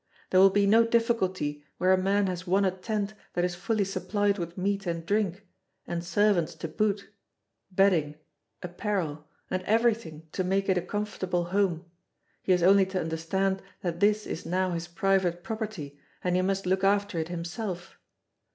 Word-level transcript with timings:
There 0.31 0.39
will 0.39 0.49
be 0.49 0.65
no 0.65 0.83
difficulty 0.83 1.63
where 1.77 1.93
a 1.93 1.95
man 1.95 2.25
has 2.25 2.47
won 2.47 2.65
a 2.65 2.71
tent 2.71 3.13
that 3.33 3.45
is 3.45 3.53
fully 3.53 3.83
supplied 3.85 4.39
with 4.39 4.57
meat 4.57 4.87
and 4.87 5.05
drink, 5.05 5.45
and 5.85 6.03
servants 6.03 6.55
to 6.55 6.67
boot, 6.67 7.11
bedding, 7.69 8.15
apparel, 8.63 9.27
and 9.51 9.61
everything 9.61 10.27
to 10.31 10.43
make 10.43 10.69
it 10.69 10.77
a 10.79 10.81
comfortable 10.81 11.43
home; 11.53 11.85
he 12.41 12.51
has 12.51 12.63
only 12.63 12.87
to 12.87 12.99
understand 12.99 13.61
that 13.81 13.99
this 13.99 14.25
is 14.25 14.43
now 14.43 14.71
his 14.71 14.87
private 14.87 15.43
property, 15.43 15.99
and 16.23 16.35
he 16.35 16.41
must 16.41 16.65
look 16.65 16.83
after 16.83 17.19
it 17.19 17.27
himself. 17.27 17.99